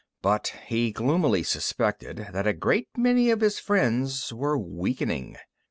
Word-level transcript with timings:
But 0.23 0.55
he 0.65 0.91
gloomily 0.91 1.43
suspected 1.43 2.29
that 2.33 2.47
a 2.47 2.53
great 2.53 2.87
many 2.97 3.29
of 3.29 3.41
his 3.41 3.59
friends 3.59 4.33
were 4.33 4.57
weakening. 4.57 5.37